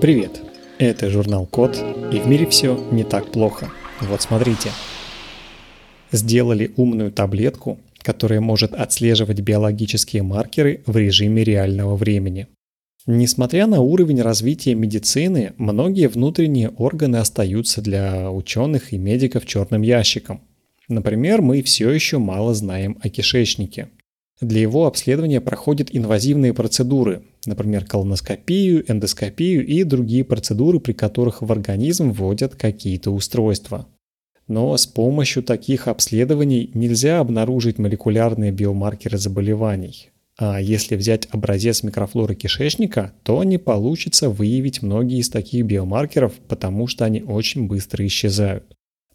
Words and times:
Привет! 0.00 0.40
Это 0.78 1.10
журнал 1.10 1.44
Код, 1.44 1.76
и 2.12 2.20
в 2.20 2.28
мире 2.28 2.46
все 2.46 2.78
не 2.92 3.02
так 3.02 3.32
плохо. 3.32 3.68
Вот 4.00 4.22
смотрите. 4.22 4.70
Сделали 6.12 6.70
умную 6.76 7.10
таблетку, 7.10 7.80
которая 8.02 8.40
может 8.40 8.74
отслеживать 8.74 9.40
биологические 9.40 10.22
маркеры 10.22 10.82
в 10.86 10.96
режиме 10.96 11.42
реального 11.42 11.96
времени. 11.96 12.46
Несмотря 13.06 13.66
на 13.66 13.80
уровень 13.80 14.22
развития 14.22 14.76
медицины, 14.76 15.54
многие 15.56 16.06
внутренние 16.06 16.68
органы 16.68 17.16
остаются 17.16 17.82
для 17.82 18.30
ученых 18.30 18.92
и 18.92 18.98
медиков 18.98 19.46
черным 19.46 19.82
ящиком. 19.82 20.42
Например, 20.86 21.42
мы 21.42 21.60
все 21.62 21.90
еще 21.90 22.18
мало 22.18 22.54
знаем 22.54 22.98
о 23.02 23.08
кишечнике. 23.08 23.88
Для 24.40 24.60
его 24.60 24.86
обследования 24.86 25.40
проходят 25.40 25.88
инвазивные 25.90 26.54
процедуры, 26.54 27.22
например, 27.44 27.84
колоноскопию, 27.84 28.84
эндоскопию 28.90 29.66
и 29.66 29.82
другие 29.82 30.24
процедуры, 30.24 30.78
при 30.78 30.92
которых 30.92 31.42
в 31.42 31.50
организм 31.50 32.12
вводят 32.12 32.54
какие-то 32.54 33.10
устройства. 33.10 33.86
Но 34.46 34.76
с 34.76 34.86
помощью 34.86 35.42
таких 35.42 35.88
обследований 35.88 36.70
нельзя 36.72 37.18
обнаружить 37.18 37.78
молекулярные 37.78 38.52
биомаркеры 38.52 39.18
заболеваний. 39.18 40.10
А 40.38 40.60
если 40.60 40.94
взять 40.94 41.26
образец 41.32 41.82
микрофлоры 41.82 42.36
кишечника, 42.36 43.12
то 43.24 43.42
не 43.42 43.58
получится 43.58 44.30
выявить 44.30 44.82
многие 44.82 45.18
из 45.18 45.28
таких 45.28 45.66
биомаркеров, 45.66 46.32
потому 46.46 46.86
что 46.86 47.04
они 47.04 47.22
очень 47.22 47.66
быстро 47.66 48.06
исчезают. 48.06 48.64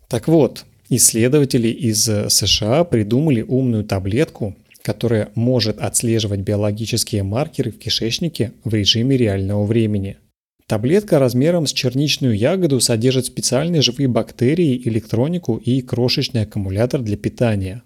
Так 0.09 0.27
вот, 0.27 0.65
исследователи 0.89 1.69
из 1.69 2.03
США 2.03 2.83
придумали 2.83 3.41
умную 3.41 3.85
таблетку, 3.85 4.55
которая 4.83 5.31
может 5.33 5.79
отслеживать 5.79 6.41
биологические 6.41 7.23
маркеры 7.23 7.71
в 7.71 7.79
кишечнике 7.79 8.51
в 8.63 8.73
режиме 8.73 9.17
реального 9.17 9.65
времени. 9.65 10.17
Таблетка 10.67 11.19
размером 11.19 11.67
с 11.67 11.73
черничную 11.73 12.37
ягоду 12.37 12.79
содержит 12.79 13.25
специальные 13.25 13.81
живые 13.81 14.07
бактерии, 14.07 14.81
электронику 14.85 15.57
и 15.57 15.81
крошечный 15.81 16.43
аккумулятор 16.43 17.01
для 17.01 17.17
питания. 17.17 17.83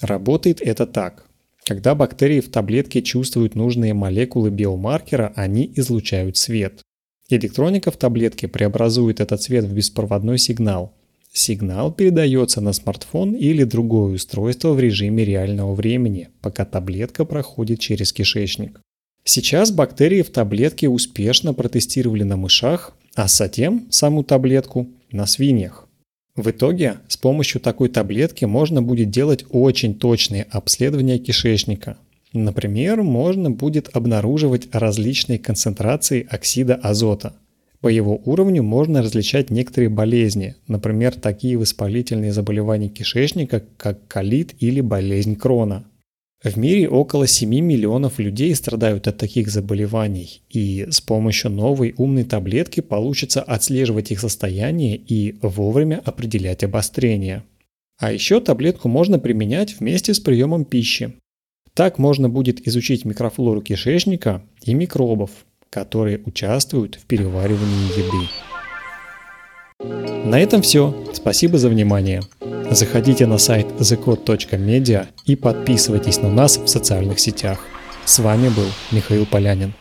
Работает 0.00 0.60
это 0.60 0.86
так. 0.86 1.26
Когда 1.64 1.94
бактерии 1.94 2.40
в 2.40 2.50
таблетке 2.50 3.02
чувствуют 3.02 3.54
нужные 3.54 3.92
молекулы 3.92 4.50
биомаркера, 4.50 5.32
они 5.36 5.70
излучают 5.76 6.36
свет. 6.36 6.80
Электроника 7.28 7.90
в 7.90 7.98
таблетке 7.98 8.48
преобразует 8.48 9.20
этот 9.20 9.42
свет 9.42 9.64
в 9.64 9.74
беспроводной 9.74 10.38
сигнал. 10.38 10.94
Сигнал 11.38 11.92
передается 11.92 12.60
на 12.60 12.72
смартфон 12.72 13.32
или 13.32 13.62
другое 13.62 14.16
устройство 14.16 14.72
в 14.72 14.80
режиме 14.80 15.24
реального 15.24 15.72
времени, 15.72 16.30
пока 16.40 16.64
таблетка 16.64 17.24
проходит 17.24 17.78
через 17.78 18.12
кишечник. 18.12 18.80
Сейчас 19.22 19.70
бактерии 19.70 20.22
в 20.22 20.30
таблетке 20.30 20.88
успешно 20.88 21.54
протестировали 21.54 22.24
на 22.24 22.36
мышах, 22.36 22.92
а 23.14 23.28
затем 23.28 23.86
саму 23.88 24.24
таблетку 24.24 24.88
на 25.12 25.26
свиньях. 25.26 25.86
В 26.34 26.50
итоге 26.50 26.96
с 27.06 27.16
помощью 27.16 27.60
такой 27.60 27.88
таблетки 27.88 28.44
можно 28.44 28.82
будет 28.82 29.10
делать 29.10 29.44
очень 29.50 29.94
точные 29.94 30.42
обследования 30.42 31.18
кишечника. 31.18 31.98
Например, 32.32 33.02
можно 33.02 33.48
будет 33.48 33.90
обнаруживать 33.92 34.68
различные 34.72 35.38
концентрации 35.38 36.26
оксида 36.28 36.74
азота– 36.74 37.36
по 37.80 37.88
его 37.88 38.20
уровню 38.24 38.62
можно 38.62 39.02
различать 39.02 39.50
некоторые 39.50 39.88
болезни, 39.88 40.56
например, 40.66 41.14
такие 41.14 41.56
воспалительные 41.56 42.32
заболевания 42.32 42.88
кишечника, 42.88 43.62
как 43.76 44.06
колит 44.08 44.54
или 44.58 44.80
болезнь 44.80 45.36
Крона. 45.36 45.84
В 46.42 46.56
мире 46.56 46.88
около 46.88 47.26
7 47.26 47.48
миллионов 47.48 48.20
людей 48.20 48.54
страдают 48.54 49.08
от 49.08 49.18
таких 49.18 49.48
заболеваний, 49.48 50.42
и 50.48 50.86
с 50.88 51.00
помощью 51.00 51.50
новой 51.50 51.94
умной 51.96 52.24
таблетки 52.24 52.80
получится 52.80 53.42
отслеживать 53.42 54.12
их 54.12 54.20
состояние 54.20 54.96
и 54.96 55.36
вовремя 55.42 56.00
определять 56.04 56.62
обострение. 56.62 57.42
А 57.98 58.12
еще 58.12 58.40
таблетку 58.40 58.88
можно 58.88 59.18
применять 59.18 59.80
вместе 59.80 60.14
с 60.14 60.20
приемом 60.20 60.64
пищи. 60.64 61.14
Так 61.74 61.98
можно 61.98 62.28
будет 62.28 62.66
изучить 62.68 63.04
микрофлору 63.04 63.60
кишечника 63.60 64.42
и 64.62 64.74
микробов, 64.74 65.30
которые 65.70 66.20
участвуют 66.24 66.96
в 66.96 67.04
переваривании 67.06 67.98
еды. 67.98 68.28
На 70.28 70.40
этом 70.40 70.62
все. 70.62 70.94
Спасибо 71.12 71.58
за 71.58 71.68
внимание. 71.68 72.22
Заходите 72.70 73.26
на 73.26 73.38
сайт 73.38 73.66
thecode.media 73.78 75.06
и 75.24 75.36
подписывайтесь 75.36 76.20
на 76.20 76.30
нас 76.30 76.58
в 76.58 76.66
социальных 76.66 77.20
сетях. 77.20 77.64
С 78.04 78.18
вами 78.18 78.48
был 78.48 78.66
Михаил 78.90 79.26
Полянин. 79.26 79.72